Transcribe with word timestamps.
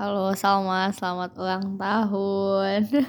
Halo 0.00 0.32
Salma, 0.32 0.88
selamat 0.96 1.36
ulang 1.36 1.76
tahun. 1.76 2.88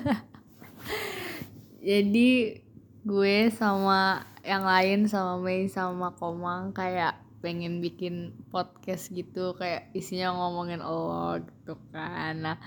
Jadi 1.88 2.60
gue 3.08 3.38
sama 3.56 4.28
yang 4.44 4.68
lain 4.68 5.08
sama 5.08 5.40
Mei 5.40 5.72
sama 5.72 6.12
Komang 6.20 6.76
kayak 6.76 7.16
pengen 7.40 7.80
bikin 7.80 8.36
podcast 8.52 9.08
gitu 9.08 9.56
kayak 9.56 9.88
isinya 9.96 10.36
ngomongin 10.36 10.84
Allah 10.84 11.40
gitu 11.40 11.80
kan. 11.96 12.44
Nah, 12.44 12.58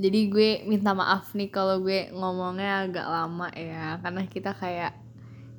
jadi 0.00 0.32
gue 0.32 0.50
minta 0.64 0.96
maaf 0.96 1.36
nih 1.36 1.52
kalau 1.52 1.84
gue 1.84 2.08
ngomongnya 2.08 2.88
agak 2.88 3.04
lama 3.04 3.52
ya 3.52 4.00
karena 4.00 4.24
kita 4.32 4.56
kayak 4.56 4.96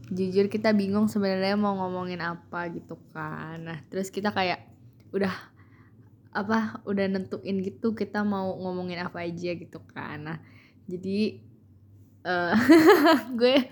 jujur 0.09 0.49
kita 0.49 0.73
bingung 0.73 1.13
sebenarnya 1.13 1.53
mau 1.53 1.77
ngomongin 1.77 2.25
apa 2.25 2.73
gitu 2.73 2.97
kan. 3.13 3.69
Nah, 3.69 3.77
terus 3.93 4.09
kita 4.09 4.33
kayak 4.33 4.65
udah 5.13 5.58
apa 6.29 6.77
udah 6.85 7.05
nentuin 7.09 7.57
gitu 7.65 7.97
kita 7.97 8.21
mau 8.21 8.53
ngomongin 8.53 9.01
apa 9.01 9.25
aja 9.25 9.51
gitu 9.57 9.81
kan. 9.89 10.21
Nah 10.21 10.37
jadi 10.85 11.41
uh, 12.25 12.55
gue 13.39 13.65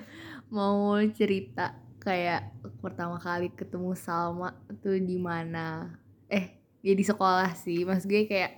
mau 0.49 0.97
cerita 1.13 1.77
kayak 2.01 2.55
pertama 2.79 3.19
kali 3.19 3.51
ketemu 3.51 3.93
Salma 3.93 4.55
tuh 4.81 4.97
di 4.97 5.19
mana. 5.19 5.97
Eh 6.31 6.57
ya 6.81 6.93
di 6.97 7.05
sekolah 7.05 7.53
sih. 7.57 7.83
Mas 7.83 8.05
gue 8.07 8.25
kayak 8.25 8.57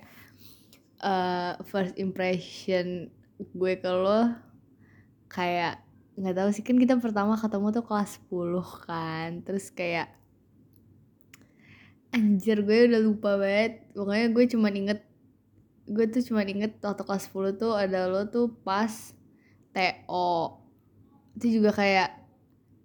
uh, 1.02 1.58
first 1.68 1.96
impression 2.00 3.10
gue 3.40 3.72
ke 3.80 3.90
lo 3.90 4.32
kayak 5.28 5.82
nggak 6.16 6.36
tahu 6.36 6.50
sih. 6.56 6.64
Kan 6.64 6.80
kita 6.80 6.96
pertama 7.00 7.36
ketemu 7.36 7.68
tuh 7.74 7.84
kelas 7.84 8.20
10 8.28 8.86
kan. 8.86 9.28
Terus 9.44 9.68
kayak 9.72 10.19
anjir 12.10 12.62
gue 12.66 12.90
udah 12.90 13.00
lupa 13.02 13.38
banget. 13.38 13.86
Pokoknya 13.94 14.26
gue 14.34 14.44
cuma 14.50 14.68
inget 14.70 15.00
gue 15.90 16.06
tuh 16.06 16.22
cuma 16.22 16.46
inget 16.46 16.78
waktu 16.78 17.02
kelas 17.02 17.26
10 17.34 17.58
tuh 17.58 17.74
ada 17.74 18.06
lo 18.06 18.22
tuh 18.30 18.46
pas 18.62 18.90
TO 19.74 20.30
itu 21.34 21.58
juga 21.58 21.74
kayak 21.74 22.10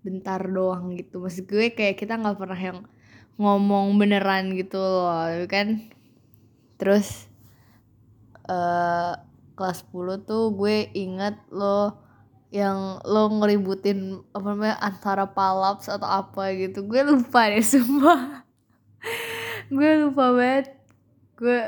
bentar 0.05 0.41
doang 0.45 0.93
gitu. 0.97 1.21
Maksud 1.21 1.45
gue 1.49 1.73
kayak 1.73 1.97
kita 1.97 2.17
nggak 2.17 2.37
pernah 2.37 2.57
yang 2.57 2.79
ngomong 3.41 3.97
beneran 3.97 4.53
gitu 4.53 4.77
loh 4.77 5.45
kan? 5.49 5.89
Terus 6.77 7.29
uh, 8.45 9.17
kelas 9.57 9.85
10 9.89 10.29
tuh 10.29 10.53
gue 10.53 10.89
inget 10.93 11.35
lo 11.49 12.05
yang 12.53 13.01
lo 13.03 13.27
ngeributin 13.41 14.21
apa 14.31 14.47
namanya 14.53 14.77
antara 14.79 15.25
palaps 15.27 15.89
atau 15.89 16.05
apa 16.05 16.53
gitu. 16.53 16.85
Gue 16.85 17.01
lupa 17.01 17.49
deh 17.49 17.65
semua 17.65 18.44
gue 19.75 19.91
lupa 20.05 20.33
banget. 20.35 20.73
Gue 21.35 21.59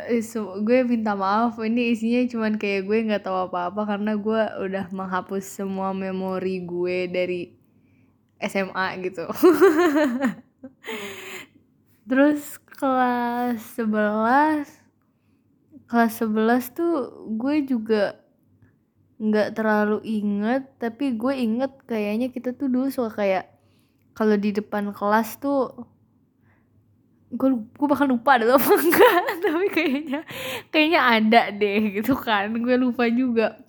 gue 0.64 0.80
minta 0.88 1.14
maaf. 1.14 1.60
Ini 1.60 1.92
isinya 1.92 2.22
cuman 2.30 2.54
kayak 2.56 2.88
gue 2.88 2.98
nggak 3.12 3.24
tahu 3.26 3.52
apa-apa 3.52 3.98
karena 3.98 4.16
gue 4.16 4.42
udah 4.64 4.86
menghapus 4.96 5.44
semua 5.44 5.92
memori 5.92 6.64
gue 6.64 7.08
dari 7.12 7.42
SMA 8.40 8.88
gitu. 9.04 9.28
Terus 12.10 12.62
kelas 12.78 13.60
11 13.76 14.70
kelas 15.88 16.14
11 16.20 16.78
tuh 16.78 16.94
gue 17.40 17.56
juga 17.66 18.22
nggak 19.18 19.58
terlalu 19.58 19.98
inget 20.06 20.70
tapi 20.78 21.18
gue 21.18 21.34
inget 21.34 21.74
kayaknya 21.90 22.30
kita 22.30 22.54
tuh 22.54 22.70
dulu 22.70 22.94
suka 22.94 23.18
kayak 23.18 23.46
kalau 24.14 24.38
di 24.38 24.54
depan 24.54 24.94
kelas 24.94 25.42
tuh 25.42 25.90
gue 27.28 27.50
gue 27.60 27.88
bakal 27.88 28.08
lupa 28.08 28.40
ada 28.40 28.56
apa 28.56 28.72
enggak. 28.84 29.22
Tapi 29.44 29.68
kayaknya 29.72 30.22
kayaknya 30.72 31.02
ada 31.04 31.42
deh 31.52 32.00
gitu 32.00 32.16
kan. 32.16 32.52
Gue 32.64 32.76
lupa 32.80 33.08
juga. 33.12 33.60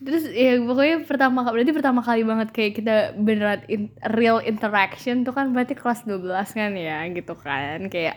Terus 0.00 0.32
ya 0.32 0.56
pokoknya 0.64 1.04
pertama 1.04 1.44
berarti 1.44 1.72
pertama 1.76 2.00
kali 2.00 2.24
banget 2.24 2.48
kayak 2.56 2.72
kita 2.72 2.94
beneran 3.20 3.60
in, 3.68 3.92
real 4.16 4.40
interaction 4.40 5.28
tuh 5.28 5.36
kan 5.36 5.52
berarti 5.52 5.76
kelas 5.76 6.08
12 6.08 6.56
kan 6.56 6.72
ya 6.72 7.04
gitu 7.12 7.36
kan. 7.36 7.84
Kayak 7.92 8.16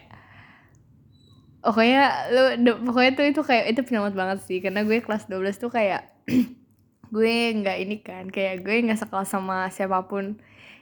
pokoknya 1.60 2.04
lu 2.32 2.44
pokoknya 2.88 3.12
tuh 3.20 3.26
itu 3.28 3.42
kayak 3.44 3.66
itu 3.76 3.82
penyelamat 3.84 4.16
banget 4.16 4.40
sih. 4.48 4.64
Karena 4.64 4.88
gue 4.88 5.04
kelas 5.04 5.28
12 5.28 5.60
tuh 5.60 5.72
kayak 5.76 6.08
gue 7.14 7.36
nggak 7.60 7.78
ini 7.84 8.00
kan 8.00 8.32
kayak 8.32 8.64
gue 8.64 8.74
nggak 8.90 9.04
sekelas 9.04 9.30
sama 9.30 9.68
siapa 9.70 10.08
pun 10.08 10.40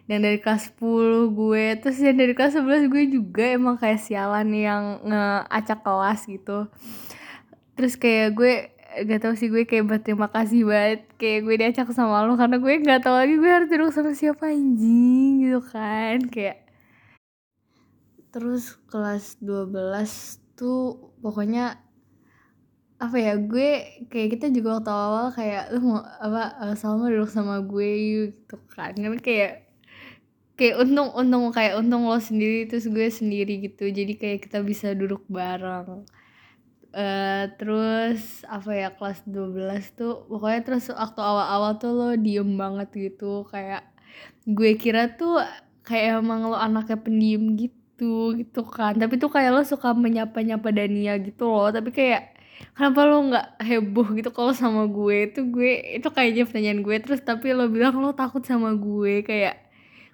yang 0.09 0.21
dari 0.25 0.41
kelas 0.41 0.73
10 0.77 1.29
gue 1.33 1.65
terus 1.81 1.97
yang 2.01 2.17
dari 2.17 2.33
kelas 2.33 2.57
11 2.57 2.89
gue 2.89 3.03
juga 3.09 3.45
emang 3.53 3.77
kayak 3.77 4.01
sialan 4.01 4.49
yang 4.53 4.83
ngeacak 5.05 5.79
kelas 5.85 6.25
gitu. 6.25 6.69
Terus 7.77 7.93
kayak 7.97 8.29
gue 8.37 8.53
gak 8.91 9.23
tau 9.23 9.33
sih 9.39 9.47
gue 9.47 9.63
kayak 9.63 9.87
berterima 9.87 10.27
kasih 10.27 10.67
banget 10.67 11.07
kayak 11.15 11.39
gue 11.47 11.55
diacak 11.63 11.87
sama 11.95 12.27
lo 12.27 12.35
karena 12.35 12.59
gue 12.59 12.73
gak 12.83 13.07
tau 13.07 13.15
lagi 13.15 13.39
gue 13.39 13.47
harus 13.47 13.71
duduk 13.71 13.95
sama 13.95 14.11
siapa 14.11 14.51
anjing 14.51 15.47
gitu 15.47 15.61
kan 15.63 16.27
kayak. 16.27 16.67
Terus 18.31 18.79
kelas 18.91 19.39
12 19.39 19.71
tuh 20.59 21.15
pokoknya 21.23 21.79
apa 23.01 23.17
ya 23.17 23.33
gue 23.33 23.69
kayak 24.13 24.29
kita 24.37 24.53
juga 24.53 24.77
waktu 24.77 24.91
awal 24.93 25.27
kayak 25.33 25.73
lu 25.73 25.79
mau 25.81 26.05
apa 26.05 26.75
Salma 26.77 27.09
duduk 27.09 27.31
sama 27.33 27.63
gue 27.63 27.89
gitu 27.97 28.59
kan. 28.69 28.93
Kan 28.93 29.17
kayak 29.23 29.70
kayak 30.61 30.77
untung 30.77 31.09
untung 31.17 31.49
kayak 31.49 31.73
untung 31.81 32.05
lo 32.05 32.21
sendiri 32.21 32.69
terus 32.69 32.85
gue 32.85 33.09
sendiri 33.09 33.65
gitu. 33.65 33.89
Jadi 33.89 34.13
kayak 34.13 34.45
kita 34.45 34.61
bisa 34.61 34.93
duduk 34.93 35.25
bareng. 35.25 36.05
Uh, 36.91 37.49
terus 37.57 38.43
apa 38.45 38.69
ya 38.75 38.89
kelas 38.93 39.23
12 39.23 39.95
tuh 39.95 40.27
pokoknya 40.27 40.61
terus 40.67 40.91
waktu 40.91 41.21
awal-awal 41.23 41.79
tuh 41.81 41.91
lo 41.97 42.09
diem 42.13 42.45
banget 42.61 42.93
gitu. 42.93 43.49
Kayak 43.49 43.89
gue 44.45 44.77
kira 44.77 45.17
tuh 45.17 45.41
kayak 45.81 46.21
emang 46.21 46.45
lo 46.53 46.57
anaknya 46.61 46.97
pendiam 47.01 47.57
gitu 47.57 48.37
gitu 48.37 48.61
kan. 48.61 49.01
Tapi 49.01 49.17
tuh 49.17 49.33
kayak 49.33 49.49
lo 49.57 49.61
suka 49.65 49.97
menyapa-nyapa 49.97 50.69
Dania 50.69 51.17
gitu 51.17 51.49
loh. 51.49 51.73
Tapi 51.73 51.89
kayak 51.89 52.37
kenapa 52.77 53.01
lo 53.09 53.17
nggak 53.33 53.47
heboh 53.65 54.07
gitu 54.13 54.29
kalau 54.29 54.53
sama 54.53 54.85
gue? 54.85 55.33
Itu 55.33 55.49
gue 55.49 55.97
itu 55.97 56.05
kayaknya 56.13 56.45
pertanyaan 56.45 56.85
gue. 56.85 56.95
Terus 57.01 57.25
tapi 57.25 57.49
lo 57.49 57.65
bilang 57.65 57.97
lo 57.97 58.13
takut 58.13 58.45
sama 58.45 58.77
gue 58.77 59.25
kayak 59.25 59.70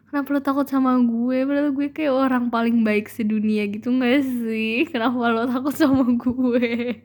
kenapa 0.07 0.27
lo 0.31 0.41
takut 0.41 0.67
sama 0.67 0.95
gue? 1.03 1.43
Padahal 1.43 1.71
gue 1.75 1.87
kayak 1.91 2.15
orang 2.15 2.47
paling 2.47 2.81
baik 2.81 3.11
sedunia 3.11 3.67
gitu 3.67 3.91
gak 3.99 4.23
sih? 4.23 4.87
Kenapa 4.91 5.31
lo 5.31 5.43
takut 5.45 5.75
sama 5.75 6.07
gue? 6.15 7.03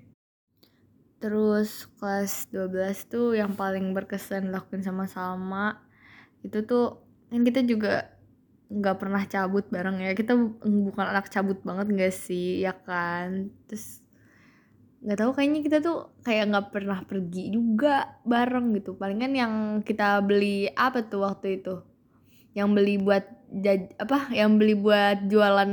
Terus 1.19 1.87
kelas 1.99 2.51
12 2.51 3.11
tuh 3.11 3.39
yang 3.39 3.55
paling 3.55 3.95
berkesan 3.95 4.51
lakuin 4.51 4.83
sama 4.83 5.07
Salma 5.07 5.79
itu 6.43 6.67
tuh 6.67 6.99
kan 7.31 7.47
kita 7.47 7.63
juga 7.63 8.11
nggak 8.73 8.97
pernah 8.99 9.23
cabut 9.31 9.69
bareng 9.71 10.03
ya. 10.03 10.13
Kita 10.19 10.35
bukan 10.63 11.07
anak 11.07 11.31
cabut 11.31 11.63
banget 11.63 11.87
gak 11.95 12.15
sih? 12.15 12.63
Ya 12.63 12.75
kan? 12.75 13.55
Terus 13.71 14.03
nggak 15.03 15.19
tahu 15.19 15.31
kayaknya 15.35 15.61
kita 15.67 15.79
tuh 15.83 16.15
kayak 16.23 16.47
nggak 16.51 16.67
pernah 16.71 16.99
pergi 17.07 17.55
juga 17.55 18.19
bareng 18.27 18.75
gitu. 18.79 18.95
Palingan 18.99 19.33
yang 19.35 19.55
kita 19.87 20.19
beli 20.23 20.71
apa 20.75 21.07
tuh 21.07 21.27
waktu 21.27 21.63
itu 21.63 21.92
yang 22.53 22.77
beli 22.77 23.01
buat 23.01 23.25
jaj 23.53 23.97
apa 24.01 24.33
yang 24.33 24.57
beli 24.57 24.77
buat 24.77 25.29
jualan 25.29 25.73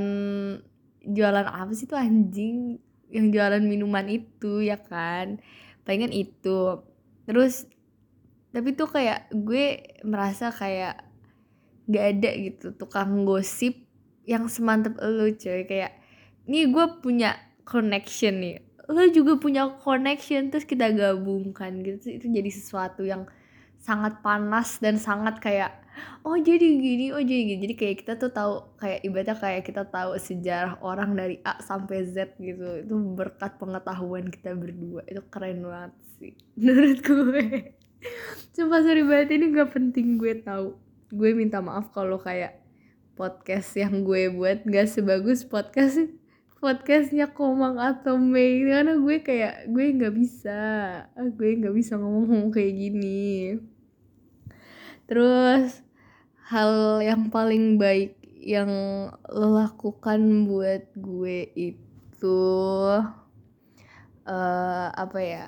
jualan 1.03 1.47
apa 1.47 1.71
sih 1.75 1.87
tuh 1.87 1.99
anjing? 1.99 2.79
Yang 3.09 3.25
jualan 3.35 3.63
minuman 3.65 4.05
itu 4.07 4.63
ya 4.63 4.77
kan? 4.77 5.41
Pengen 5.83 6.13
itu. 6.13 6.83
Terus 7.25 7.67
tapi 8.49 8.73
tuh 8.73 8.89
kayak 8.89 9.29
gue 9.33 9.97
merasa 10.05 10.49
kayak 10.49 11.05
gak 11.89 12.05
ada 12.17 12.31
gitu 12.37 12.73
tukang 12.77 13.25
gosip 13.25 13.85
yang 14.25 14.45
semantep 14.45 14.93
lo 15.01 15.25
coy 15.33 15.65
kayak 15.65 15.97
ini 16.45 16.69
gue 16.69 16.85
punya 17.01 17.37
connection 17.65 18.41
nih. 18.41 18.57
Lo 18.89 19.05
juga 19.13 19.37
punya 19.37 19.69
connection 19.81 20.49
terus 20.49 20.65
kita 20.65 20.89
gabungkan 20.93 21.81
gitu. 21.85 22.17
Itu 22.17 22.25
jadi 22.29 22.49
sesuatu 22.49 23.05
yang 23.05 23.29
sangat 23.79 24.19
panas 24.19 24.77
dan 24.83 24.99
sangat 24.99 25.39
kayak 25.39 25.71
oh 26.23 26.37
jadi 26.39 26.67
gini 26.79 27.11
oh 27.15 27.23
jadi 27.23 27.41
gini. 27.55 27.59
Jadi 27.63 27.75
kayak 27.75 27.95
kita 28.05 28.13
tuh 28.19 28.31
tahu 28.31 28.53
kayak 28.79 28.99
ibaratnya 29.03 29.35
kayak 29.35 29.63
kita 29.67 29.83
tahu 29.87 30.15
sejarah 30.19 30.79
orang 30.83 31.15
dari 31.15 31.39
A 31.43 31.59
sampai 31.63 32.07
Z 32.07 32.35
gitu. 32.39 32.85
Itu 32.85 32.95
berkat 33.15 33.59
pengetahuan 33.59 34.27
kita 34.27 34.55
berdua. 34.55 35.03
Itu 35.07 35.23
keren 35.31 35.63
banget 35.63 35.93
sih 36.19 36.33
menurut 36.59 36.99
gue. 37.03 37.45
Sumpah 38.55 38.81
sorry 38.83 39.03
banget 39.03 39.35
ini 39.35 39.51
gak 39.51 39.75
penting 39.75 40.19
gue 40.19 40.39
tahu. 40.43 40.75
Gue 41.11 41.33
minta 41.35 41.59
maaf 41.59 41.91
kalau 41.91 42.21
kayak 42.21 42.61
podcast 43.19 43.75
yang 43.75 44.07
gue 44.07 44.31
buat 44.31 44.63
gak 44.63 44.87
sebagus 44.87 45.43
podcast 45.43 46.18
podcastnya 46.59 47.31
Komang 47.31 47.79
atau 47.79 48.19
Mei. 48.19 48.61
Karena 48.67 48.99
gue 48.99 49.17
kayak 49.23 49.71
gue 49.71 49.85
nggak 49.95 50.15
bisa. 50.15 50.61
Gue 51.39 51.55
nggak 51.55 51.75
bisa 51.75 51.95
ngomong 51.95 52.51
kayak 52.51 52.75
gini. 52.75 53.55
Terus 55.07 55.81
hal 56.51 57.01
yang 57.01 57.31
paling 57.31 57.79
baik 57.79 58.19
yang 58.39 58.69
lo 59.31 59.47
lakukan 59.55 60.47
buat 60.47 60.91
gue 60.95 61.49
itu 61.55 62.39
uh, 64.27 64.87
apa 64.93 65.19
ya? 65.23 65.45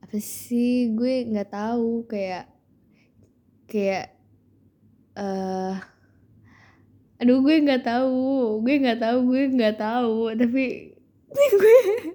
Apa 0.00 0.16
sih? 0.18 0.96
Gue 0.96 1.28
nggak 1.28 1.52
tahu 1.52 2.08
kayak 2.08 2.48
kayak 3.68 4.16
uh, 5.20 5.93
aduh 7.20 7.38
gue 7.42 7.56
nggak 7.62 7.82
tahu. 7.86 8.60
Gue 8.62 8.74
nggak 8.82 9.00
tahu 9.00 9.18
gue 9.30 9.42
nggak 9.54 9.76
tahu. 9.78 10.34
Tapi 10.34 10.62
gue 11.34 11.78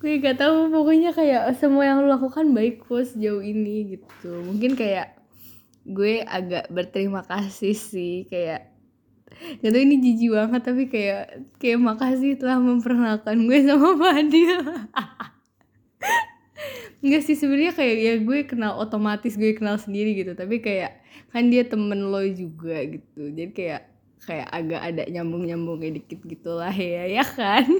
gue 0.00 0.12
gak 0.24 0.40
tahu. 0.40 0.72
Pokoknya 0.72 1.12
kayak 1.12 1.52
semua 1.60 1.84
yang 1.84 2.00
lo 2.00 2.08
lakukan 2.08 2.50
baik 2.56 2.88
kok 2.88 3.04
sejauh 3.04 3.44
ini 3.44 3.98
gitu. 3.98 4.32
Mungkin 4.48 4.74
kayak 4.74 5.20
gue 5.84 6.24
agak 6.24 6.72
berterima 6.72 7.20
kasih 7.20 7.76
sih. 7.76 8.24
Kayak 8.26 8.72
tau 9.62 9.80
ini 9.80 10.02
jijik 10.02 10.34
banget 10.34 10.62
tapi 10.66 10.90
kayak 10.90 11.54
kayak 11.62 11.78
makasih 11.80 12.34
telah 12.36 12.58
memperkenalkan 12.58 13.46
gue 13.46 13.58
sama 13.62 13.94
Fadil 13.94 14.58
Enggak 17.00 17.22
sih 17.30 17.38
sebenarnya 17.38 17.72
kayak 17.72 17.96
ya 17.96 18.14
gue 18.20 18.38
kenal 18.44 18.76
otomatis 18.76 19.38
gue 19.38 19.56
kenal 19.56 19.80
sendiri 19.80 20.12
gitu. 20.16 20.36
Tapi 20.36 20.60
kayak 20.60 20.99
kan 21.30 21.46
dia 21.46 21.62
temen 21.62 22.10
lo 22.10 22.22
juga 22.26 22.82
gitu. 22.86 23.30
Jadi 23.30 23.54
kayak 23.54 23.82
kayak 24.20 24.48
agak 24.52 24.80
ada 24.84 25.02
nyambung 25.08 25.48
nyambungnya 25.48 25.96
dikit 25.96 26.20
gitulah 26.26 26.74
ya 26.74 27.08
ya 27.08 27.24
kan? 27.24 27.64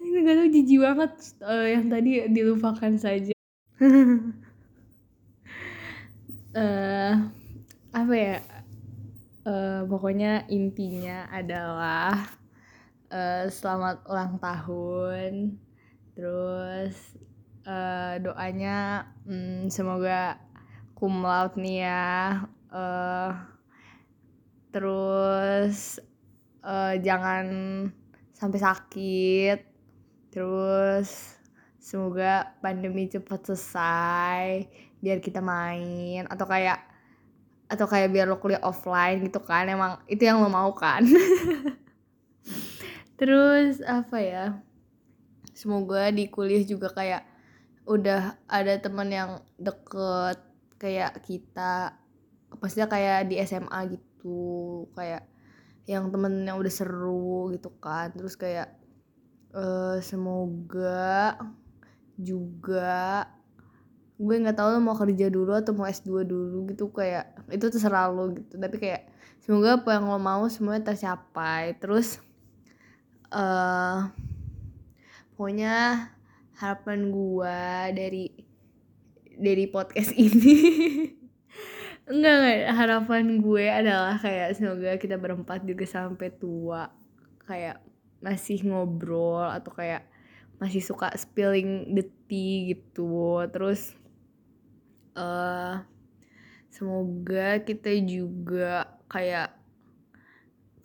Ini 0.00 0.16
gak 0.24 0.36
tau 0.38 0.48
jijik 0.48 0.80
banget. 0.80 1.12
Uh, 1.42 1.66
yang 1.66 1.84
tadi 1.92 2.10
dilupakan 2.30 2.92
saja. 2.96 3.34
Uh, 6.56 7.12
apa 8.00 8.14
ya? 8.14 8.38
Uh, 9.46 9.86
pokoknya 9.86 10.42
intinya 10.50 11.30
adalah 11.30 12.16
uh, 13.12 13.44
selamat 13.50 14.08
ulang 14.08 14.40
tahun. 14.40 15.60
Terus 16.16 16.96
uh, 17.68 18.16
doanya 18.24 19.10
um, 19.28 19.68
semoga 19.68 20.45
cum 20.96 21.20
laude 21.20 21.60
nih 21.60 21.84
ya. 21.84 22.48
Uh, 22.72 23.36
terus 24.72 26.00
uh, 26.64 26.96
jangan 26.96 27.46
sampai 28.32 28.58
sakit. 28.58 29.58
Terus 30.32 31.36
semoga 31.76 32.56
pandemi 32.64 33.12
cepat 33.12 33.52
selesai 33.52 34.64
biar 35.04 35.20
kita 35.20 35.44
main. 35.44 36.24
Atau 36.32 36.48
kayak 36.48 36.80
atau 37.66 37.84
kayak 37.84 38.14
biar 38.14 38.26
lo 38.30 38.40
kuliah 38.40 38.64
offline 38.64 39.20
gitu 39.20 39.44
kan. 39.44 39.68
Emang 39.68 40.00
itu 40.08 40.24
yang 40.24 40.40
lo 40.40 40.48
mau 40.48 40.72
kan? 40.72 41.04
Terus 43.20 43.84
apa 43.84 44.16
ya? 44.24 44.44
Semoga 45.52 46.08
di 46.08 46.28
kuliah 46.32 46.64
juga 46.64 46.88
kayak 46.92 47.24
udah 47.86 48.36
ada 48.48 48.76
teman 48.80 49.08
yang 49.08 49.30
deket 49.56 50.45
kayak 50.76 51.24
kita 51.24 51.96
pastinya 52.60 52.88
kayak 52.88 53.28
di 53.28 53.40
SMA 53.44 53.80
gitu 53.92 54.86
kayak 54.96 55.28
yang 55.86 56.10
temen 56.10 56.42
yang 56.42 56.58
udah 56.58 56.72
seru 56.72 57.54
gitu 57.54 57.70
kan. 57.78 58.10
Terus 58.12 58.34
kayak 58.34 58.74
uh, 59.54 59.98
semoga 60.02 61.38
juga 62.16 63.28
gue 64.16 64.32
nggak 64.32 64.56
tahu 64.56 64.80
mau 64.80 64.96
kerja 64.96 65.28
dulu 65.28 65.52
atau 65.52 65.76
mau 65.76 65.84
S2 65.84 66.24
dulu 66.24 66.72
gitu 66.72 66.88
kayak 66.88 67.36
itu 67.52 67.66
terserah 67.70 68.10
lo 68.10 68.34
gitu. 68.34 68.58
Tapi 68.58 68.76
kayak 68.80 69.02
semoga 69.44 69.78
apa 69.80 69.96
yang 69.96 70.10
lo 70.10 70.18
mau 70.18 70.44
semuanya 70.50 70.92
tercapai. 70.92 71.78
Terus 71.78 72.18
uh, 73.30 74.10
pokoknya 75.38 76.08
harapan 76.56 77.12
gue 77.12 77.60
dari 77.92 78.24
dari 79.36 79.68
podcast 79.68 80.16
ini. 80.26 80.56
Enggak 82.06 82.34
enggak. 82.40 82.72
Harapan 82.72 83.24
gue 83.38 83.66
adalah 83.68 84.16
kayak 84.18 84.56
semoga 84.56 84.96
kita 84.96 85.20
berempat 85.20 85.62
juga 85.62 85.84
sampai 85.84 86.28
tua. 86.34 86.90
Kayak 87.46 87.84
masih 88.24 88.64
ngobrol 88.66 89.46
atau 89.46 89.70
kayak 89.70 90.08
masih 90.56 90.80
suka 90.80 91.12
spilling 91.14 91.92
the 91.92 92.04
tea 92.26 92.74
gitu. 92.74 93.44
Terus 93.52 93.94
uh, 95.18 95.82
semoga 96.70 97.60
kita 97.64 97.90
juga 98.04 98.98
kayak 99.06 99.56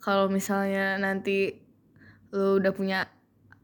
kalau 0.02 0.26
misalnya 0.26 0.98
nanti 0.98 1.62
lo 2.34 2.58
udah 2.58 2.72
punya 2.74 3.06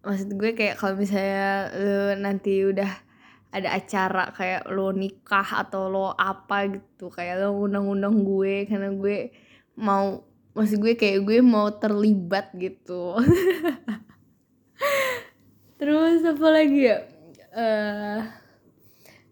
maksud 0.05 0.38
gue 0.38 0.55
kayak 0.55 0.79
kalau 0.79 0.94
misalnya 0.94 1.73
lo 1.75 2.14
nanti 2.20 2.62
udah 2.62 3.07
ada 3.49 3.73
acara 3.73 4.29
kayak 4.37 4.69
lo 4.69 4.93
nikah 4.93 5.65
atau 5.65 5.89
lo 5.89 6.12
apa 6.12 6.69
gitu 6.69 7.09
kayak 7.09 7.49
lo 7.49 7.56
undang-undang 7.65 8.21
gue 8.21 8.69
karena 8.69 8.93
gue 8.93 9.33
mau 9.81 10.21
maksud 10.53 10.77
gue 10.83 10.99
kayak 10.99 11.25
gue 11.25 11.39
mau 11.41 11.73
terlibat 11.73 12.53
gitu. 12.59 13.17
Terus 15.81 16.21
apa 16.27 16.49
lagi 16.50 16.91
ya? 16.93 16.99
Uh, 17.55 18.21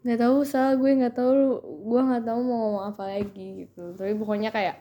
nggak 0.07 0.23
tahu 0.23 0.37
salah 0.47 0.79
gue 0.79 0.91
nggak 1.03 1.19
tahu 1.19 1.35
gue 1.83 2.01
nggak 2.01 2.25
tahu 2.25 2.41
mau 2.41 2.57
ngomong 2.63 2.85
apa 2.95 3.03
lagi 3.11 3.69
gitu. 3.69 3.93
Tapi 3.99 4.17
pokoknya 4.17 4.49
kayak 4.49 4.81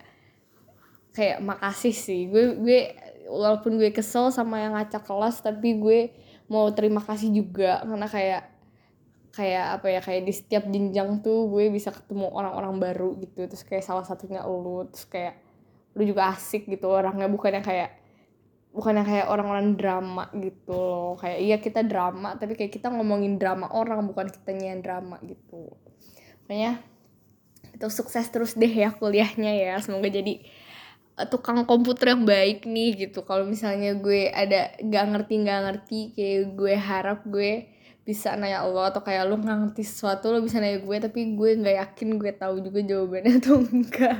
kayak 1.11 1.43
makasih 1.43 1.91
sih. 1.91 2.31
Gue 2.31 2.55
gue 2.55 2.79
walaupun 3.27 3.75
gue 3.75 3.91
kesel 3.91 4.31
sama 4.31 4.63
yang 4.63 4.79
ngacak 4.79 5.03
kelas 5.03 5.43
tapi 5.43 5.75
gue 5.75 5.99
mau 6.47 6.71
terima 6.71 7.03
kasih 7.03 7.35
juga. 7.35 7.83
Karena 7.83 8.07
kayak 8.07 8.54
kayak 9.35 9.79
apa 9.79 9.87
ya 9.91 9.99
kayak 9.99 10.23
di 10.23 10.33
setiap 10.33 10.63
jenjang 10.71 11.19
tuh 11.19 11.51
gue 11.51 11.67
bisa 11.67 11.91
ketemu 11.91 12.31
orang-orang 12.31 12.79
baru 12.79 13.19
gitu. 13.19 13.45
Terus 13.51 13.63
kayak 13.67 13.83
salah 13.83 14.07
satunya 14.07 14.41
lu 14.47 14.87
terus 14.87 15.05
kayak 15.11 15.35
lu 15.99 16.07
juga 16.07 16.31
asik 16.31 16.71
gitu 16.71 16.87
orangnya. 16.87 17.27
Bukan 17.27 17.51
yang 17.59 17.65
kayak 17.67 17.99
bukan 18.71 18.99
yang 18.99 19.07
kayak 19.07 19.27
orang-orang 19.27 19.75
drama 19.75 20.31
gitu 20.39 20.71
loh. 20.71 21.19
Kayak 21.19 21.39
iya 21.43 21.57
kita 21.59 21.83
drama 21.83 22.39
tapi 22.39 22.55
kayak 22.55 22.71
kita 22.71 22.87
ngomongin 22.87 23.35
drama 23.35 23.67
orang 23.75 24.07
bukan 24.07 24.31
kita 24.31 24.55
yang 24.55 24.79
drama 24.79 25.19
gitu. 25.27 25.75
Makanya 26.47 26.79
itu 27.75 27.87
sukses 27.91 28.23
terus 28.31 28.55
deh 28.55 28.71
ya 28.71 28.95
kuliahnya 28.95 29.51
ya. 29.51 29.75
Semoga 29.83 30.07
jadi 30.07 30.39
eh, 31.19 31.27
tukang 31.27 31.59
komputer 31.67 32.15
yang 32.15 32.23
baik 32.23 32.63
nih 32.63 33.11
gitu. 33.11 33.27
Kalau 33.27 33.43
misalnya 33.43 33.99
gue 33.99 34.31
ada 34.31 34.71
gak 34.79 35.05
ngerti 35.11 35.33
gak 35.43 35.61
ngerti 35.67 35.99
kayak 36.15 36.55
gue 36.55 36.73
harap 36.79 37.19
gue 37.27 37.74
bisa 38.05 38.37
nanya 38.37 38.61
Allah 38.61 38.93
atau 38.93 39.01
kayak 39.01 39.25
nggak 39.33 39.57
ngerti 39.65 39.83
sesuatu 39.83 40.29
lo 40.29 40.45
bisa 40.45 40.61
nanya 40.61 40.77
gue 40.79 40.97
tapi 41.01 41.33
gue 41.33 41.49
nggak 41.57 41.75
yakin 41.81 42.21
gue 42.21 42.31
tahu 42.37 42.61
juga 42.61 42.79
jawabannya 42.85 43.33
atau 43.41 43.59
enggak. 43.59 44.17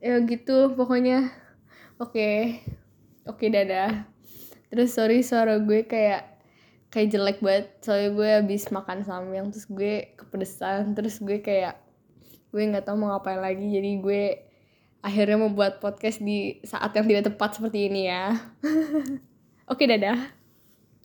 Ya 0.00 0.16
gitu 0.24 0.72
pokoknya. 0.72 1.28
Oke. 2.00 2.16
Okay 2.16 2.36
oke 3.30 3.46
dadah. 3.46 4.06
Terus 4.70 4.90
sorry 4.94 5.22
suara 5.22 5.58
gue 5.62 5.86
kayak 5.86 6.42
kayak 6.90 7.08
jelek 7.14 7.38
banget. 7.38 7.66
Soalnya 7.82 8.10
gue 8.14 8.28
habis 8.42 8.62
makan 8.74 9.06
samyang 9.06 9.54
terus 9.54 9.66
gue 9.70 10.14
kepedesan 10.18 10.94
terus 10.98 11.22
gue 11.22 11.38
kayak 11.38 11.78
gue 12.50 12.62
nggak 12.66 12.86
tahu 12.86 12.98
mau 12.98 13.14
ngapain 13.14 13.38
lagi. 13.38 13.66
Jadi 13.70 13.90
gue 14.02 14.22
akhirnya 15.00 15.38
membuat 15.40 15.80
podcast 15.80 16.20
di 16.20 16.60
saat 16.66 16.92
yang 16.92 17.06
tidak 17.06 17.34
tepat 17.34 17.58
seperti 17.58 17.88
ini 17.90 18.10
ya. 18.10 18.34
Oke 19.72 19.86
dadah 19.86 20.39